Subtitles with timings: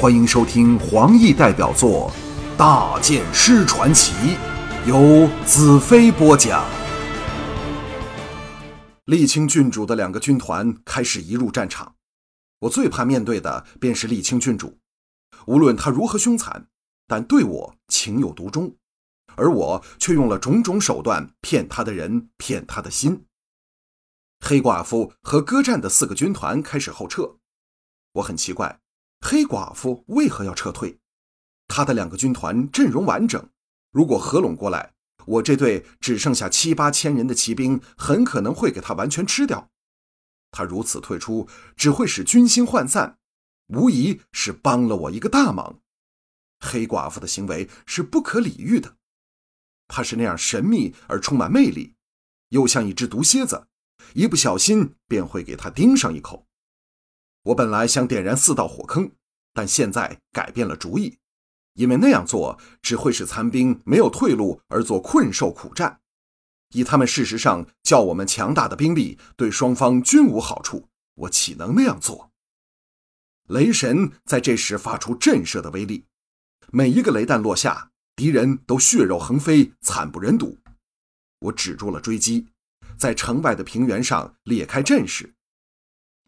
[0.00, 2.08] 欢迎收听黄奕代表作
[2.56, 4.12] 《大剑师传奇》，
[4.88, 6.64] 由子飞播讲。
[9.06, 11.96] 沥青郡主的两个军团开始移入战场，
[12.60, 14.78] 我最怕面对的便是沥青郡主。
[15.46, 16.68] 无论他如何凶残，
[17.08, 18.76] 但对我情有独钟，
[19.34, 23.24] 而我却用了种种手段骗他的人，骗他的心。
[24.38, 27.38] 黑寡妇和歌战的四个军团开始后撤，
[28.12, 28.78] 我很奇怪。
[29.20, 30.98] 黑寡妇为何要撤退？
[31.66, 33.50] 他的两个军团阵容完整，
[33.90, 34.94] 如果合拢过来，
[35.26, 39.70] 我这队只剩下七八千人的骑兵很可能会给他完全吃掉。
[40.50, 41.46] 他如此退出，
[41.76, 43.18] 只会使军心涣散，
[43.66, 45.80] 无疑是帮了我一个大忙。
[46.60, 48.96] 黑寡妇的行为是不可理喻的，
[49.86, 51.94] 她是那样神秘而充满魅力，
[52.48, 53.68] 又像一只毒蝎子，
[54.14, 56.47] 一不小心便会给他盯上一口。
[57.48, 59.10] 我本来想点燃四道火坑，
[59.54, 61.18] 但现在改变了主意，
[61.74, 66.00] 因为那样做只会使残兵没有退路而做困兽苦战。
[66.74, 70.88] 以他们事实上较我们强大的兵力，对双方均无好处。
[71.14, 72.30] 我岂能那样做？
[73.48, 76.04] 雷神在这时发出震慑的威力，
[76.70, 80.58] 每一个雷弹落下，敌人都血肉横飞，惨不忍睹。
[81.40, 82.48] 我止住了追击，
[82.98, 85.34] 在城外的平原上裂开阵势。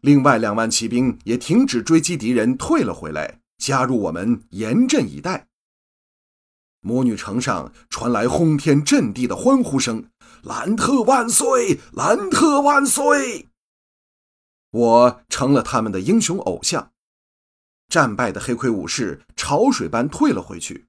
[0.01, 5.47] 另外两万骑兵也停止追击敌人，退了回来，加入我们，严阵以待。
[6.81, 10.09] 魔女城上传来轰天震地的欢呼声
[10.41, 11.79] ：“兰特万岁！
[11.93, 13.49] 兰特万岁！”
[14.71, 16.91] 我成了他们的英雄偶像。
[17.87, 20.87] 战败的黑盔武士潮水般退了回去，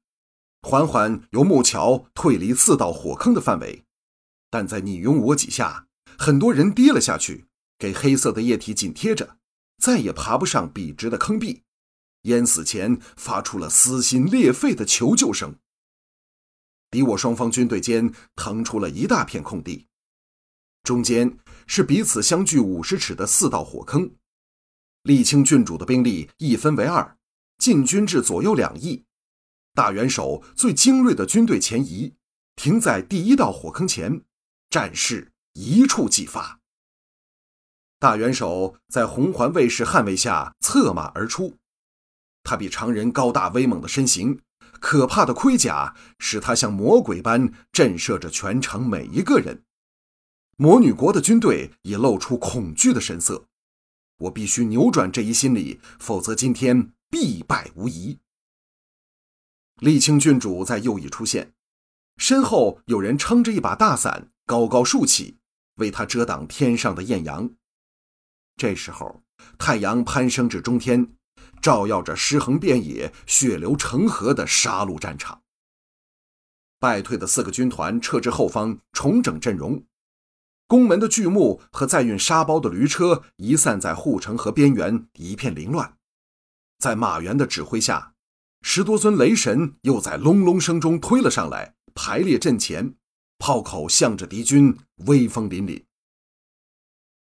[0.63, 3.85] 缓缓由木桥退离四道火坑的范围，
[4.49, 7.45] 但在你拥我挤下，很多人跌了下去。
[7.83, 9.39] 给黑色的液体紧贴着，
[9.79, 11.65] 再也爬不上笔直的坑壁，
[12.23, 15.57] 淹死前发出了撕心裂肺的求救声。
[16.93, 19.89] 敌我双方军队间腾出了一大片空地，
[20.85, 21.37] 中间
[21.67, 24.15] 是彼此相距五十尺的四道火坑。
[25.03, 27.19] 沥青郡主的兵力一分为二，
[27.59, 29.03] 进军至左右两翼。
[29.75, 32.15] 大元首最精锐的军队前移，
[32.55, 34.23] 停在第一道火坑前，
[34.71, 36.62] 战事一触即发。
[38.03, 41.57] 大元首在红环卫士捍卫下策马而出，
[42.43, 44.41] 他比常人高大威猛的身形，
[44.81, 49.63] 可怕的盔甲使他像魔鬼般震慑着全城每一个人。
[50.57, 53.45] 魔女国的军队也露出恐惧的神色。
[54.19, 58.19] 我必须扭转这一心理，否则今天必败无疑。
[59.77, 61.53] 沥青郡主在右翼出现，
[62.17, 65.39] 身后有人撑着一把大伞，高高竖起，
[65.77, 67.49] 为他遮挡天上的艳阳。
[68.63, 69.21] 这时候，
[69.59, 71.15] 太阳攀升至中天，
[71.61, 75.43] 照耀着尸横遍野、血流成河的杀戮战场。
[76.79, 79.85] 败退的四个军团撤至后方，重整阵容。
[80.69, 85.97] 宫门的巨木和载运沙包的驴车遗散在护城河边缘，一片凌乱。
[86.79, 88.15] 在马援的指挥下，
[88.61, 92.95] 十多尊雷神又在隆隆声中推了上来，排列阵前，
[93.41, 95.83] 炮口向着敌军，威风凛凛。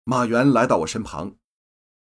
[0.09, 1.35] 马原来到我身旁，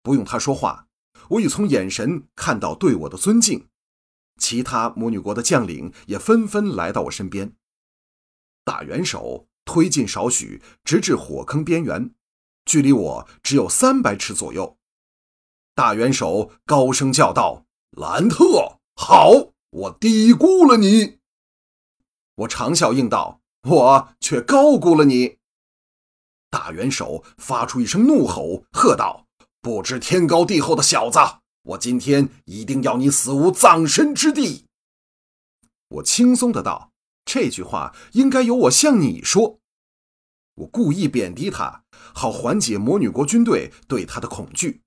[0.03, 0.85] 不用他说话，
[1.29, 3.67] 我已从眼神看到对我的尊敬。
[4.39, 7.55] 其他母女国的将领也纷纷来到我身边。
[8.63, 12.13] 大元首推进少许，直至火坑边缘，
[12.63, 14.77] 距离我只有三百尺左右。
[15.73, 17.65] 大元首高声叫道
[17.97, 19.31] ：“兰特，好！
[19.71, 21.17] 我低估了你。”
[22.45, 25.39] 我长笑应道：“我却高估了你。”
[26.55, 29.25] 大元首发出一声怒吼，喝道
[29.61, 31.19] ：“不知天高地厚的小子，
[31.63, 34.65] 我今天一定要你死无葬身之地！”
[35.99, 36.93] 我轻松的道
[37.25, 39.59] ：“这句话应该由我向你说。”
[40.55, 41.83] 我故意贬低他，
[42.13, 44.79] 好缓解魔女国军队对他的恐惧。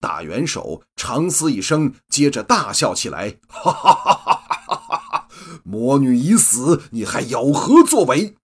[0.00, 5.28] 大元首长嘶一声，接着大笑起来：“哈哈哈哈哈哈！
[5.62, 8.34] 魔女已死，你还有何作为？”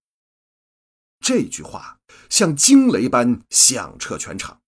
[1.20, 1.98] 这句话。
[2.28, 4.60] 像惊雷般响彻全场，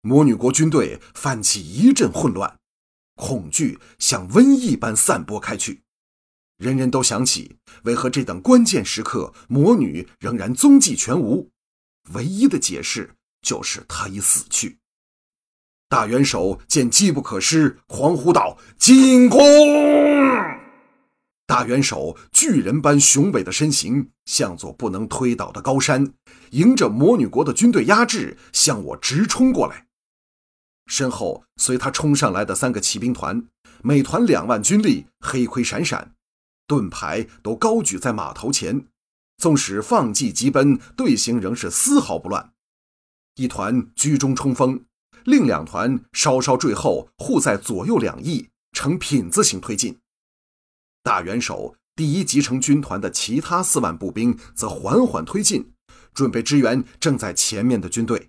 [0.00, 2.56] 魔女国军队泛起一阵混乱，
[3.16, 5.82] 恐惧像瘟疫般散播开去。
[6.56, 11.50] 人人都想起，为何这等关键时刻，魔女仍然踪迹全无？
[12.12, 14.78] 唯一的解释就是她已死去。
[15.88, 19.40] 大元首见机不可失，狂呼道：“进攻！”
[21.48, 26.12] 大元首巨人般雄伟的身形，像座不能推倒的高山，
[26.50, 29.86] 迎着魔女国的军队压制，向我直冲过来。
[30.84, 33.46] 身后随他冲上来的三个骑兵团，
[33.82, 36.12] 每团两万军力，黑盔闪闪，
[36.66, 38.84] 盾牌都高举在马头前。
[39.38, 42.52] 纵使放骑急奔，队形仍是丝毫不乱。
[43.36, 44.84] 一团居中冲锋，
[45.24, 49.96] 另两团稍稍坠后，护在左右两翼，呈品字形推进。
[51.08, 55.72] 大元首第一集成军团的其他四万步兵则缓缓推进，
[56.12, 58.28] 准备支援正在前面的军队。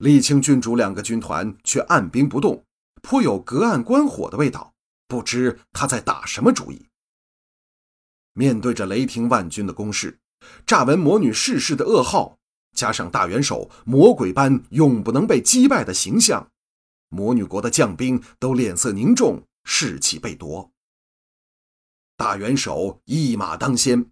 [0.00, 2.64] 沥青郡主两个军团却按兵不动，
[3.02, 4.74] 颇有隔岸观火的味道。
[5.06, 6.88] 不知他在打什么主意。
[8.32, 10.18] 面对着雷霆万钧的攻势，
[10.66, 12.36] 乍闻魔女逝世的噩耗，
[12.74, 16.50] 加上大元首魔鬼般永不能被击败的形象，
[17.10, 20.72] 魔女国的将兵都脸色凝重，士气被夺。
[22.18, 24.10] 大元首一马当先，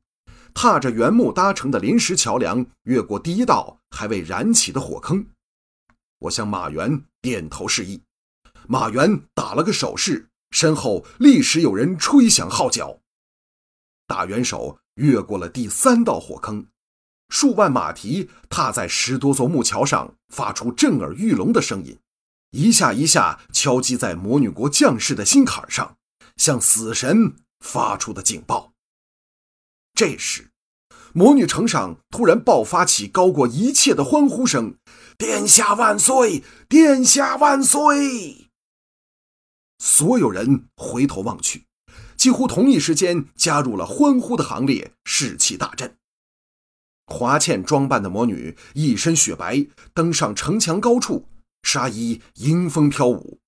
[0.54, 5.26] 踏着原木搭成的临时桥梁，越过第一道还未燃起的火坑。
[6.20, 8.00] 我向马原点头示意，
[8.68, 13.00] 马原打了个手势，身后立时有人吹响号角。
[14.06, 16.64] 大元首越过了第三道火坑，
[17.28, 21.98] 数万马蹄踏在十多座木桥上，发出震耳欲聋的声音，
[22.52, 25.96] 一下一下敲击在魔女国将士的心坎上，
[26.36, 28.72] 像死神发出的警报。
[29.94, 30.50] 这时，
[31.12, 34.76] 魔女城上突然爆发起高过一切的欢呼声
[35.16, 36.42] ：“殿下万岁！
[36.68, 38.50] 殿下万岁！”
[39.78, 41.64] 所有人回头望去。
[42.16, 45.96] 几乎同一时间加入了欢呼的行列，士气大振。
[47.06, 51.28] 华倩装扮的魔女一身雪白，登上城墙高处，
[51.62, 53.38] 纱衣迎风飘舞。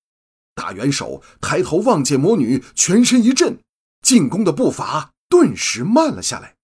[0.53, 3.59] 大元首抬头望见魔女，全身一震，
[4.01, 6.55] 进攻的步伐顿时慢了下来。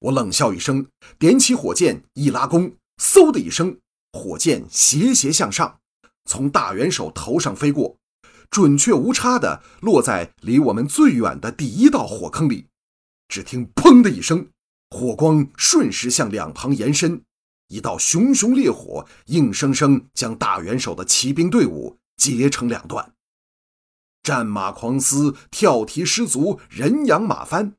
[0.00, 0.86] 我冷笑一声，
[1.18, 3.78] 点起火箭，一拉弓，嗖的一声，
[4.12, 5.78] 火箭斜斜向上，
[6.24, 7.96] 从大元首头上飞过。
[8.50, 12.68] 准确无差地落在离我们最远的第一道火坑里，
[13.26, 14.48] 只听“砰”的一声，
[14.90, 17.22] 火光瞬时向两旁延伸，
[17.68, 23.12] 一道熊熊烈火硬生生将大元首的骑兵队伍截成两段。
[24.24, 27.76] 战马狂嘶，跳蹄失足，人仰马翻，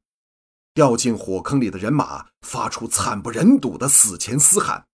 [0.75, 4.85] 掉进火坑里的人马发出惨不忍睹的死前嘶喊。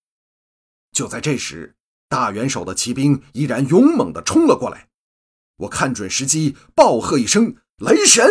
[0.94, 1.76] 就在这时，
[2.08, 4.88] 大元首的骑兵依然勇猛地冲了过来。
[5.58, 8.26] 我看准时机，暴喝一声：“雷神！”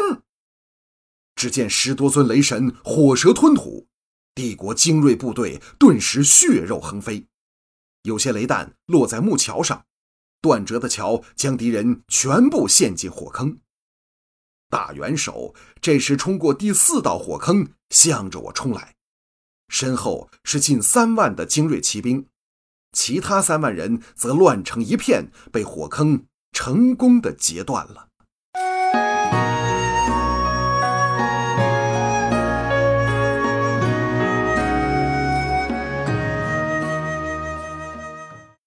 [1.37, 3.87] 只见十多尊雷神火蛇吞吐，
[4.35, 7.27] 帝国精锐部队顿时血肉横飞。
[8.05, 9.85] 有些雷弹落在木桥上，
[10.41, 13.59] 断折的桥将敌人全部陷进火坑。
[14.69, 18.95] 大元首这时冲过第四道火坑，向着我冲来，
[19.69, 22.27] 身后是近三万的精锐骑兵，
[22.93, 26.27] 其他三万人则乱成一片，被火坑。
[26.53, 28.10] 成功的截断了。